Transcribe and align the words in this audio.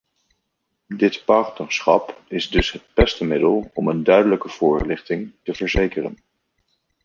Dit 0.87 1.25
partnerschap 1.25 2.21
is 2.27 2.49
dus 2.49 2.71
het 2.71 2.81
beste 2.93 3.25
middel 3.25 3.71
om 3.73 3.87
een 3.87 4.03
duidelijke 4.03 4.49
voorlichting 4.49 5.31
te 5.43 5.53
verzekeren. 5.53 6.17